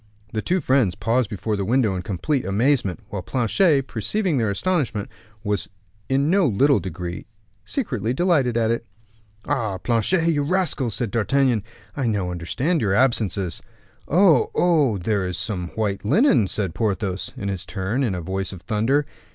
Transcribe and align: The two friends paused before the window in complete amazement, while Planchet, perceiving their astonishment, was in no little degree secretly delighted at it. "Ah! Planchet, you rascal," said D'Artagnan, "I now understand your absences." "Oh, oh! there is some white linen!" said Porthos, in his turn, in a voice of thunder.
The 0.33 0.41
two 0.41 0.61
friends 0.61 0.95
paused 0.95 1.29
before 1.29 1.55
the 1.55 1.63
window 1.63 1.95
in 1.95 2.01
complete 2.01 2.43
amazement, 2.43 3.01
while 3.09 3.21
Planchet, 3.21 3.85
perceiving 3.85 4.39
their 4.39 4.49
astonishment, 4.49 5.09
was 5.43 5.69
in 6.09 6.27
no 6.27 6.47
little 6.47 6.79
degree 6.79 7.27
secretly 7.65 8.11
delighted 8.11 8.57
at 8.57 8.71
it. 8.71 8.87
"Ah! 9.45 9.77
Planchet, 9.77 10.27
you 10.29 10.41
rascal," 10.41 10.89
said 10.89 11.11
D'Artagnan, 11.11 11.61
"I 11.95 12.07
now 12.07 12.31
understand 12.31 12.81
your 12.81 12.95
absences." 12.95 13.61
"Oh, 14.07 14.49
oh! 14.55 14.97
there 14.97 15.27
is 15.27 15.37
some 15.37 15.67
white 15.75 16.03
linen!" 16.03 16.47
said 16.47 16.73
Porthos, 16.73 17.31
in 17.37 17.47
his 17.49 17.63
turn, 17.63 18.03
in 18.03 18.15
a 18.15 18.21
voice 18.21 18.51
of 18.51 18.63
thunder. 18.63 19.05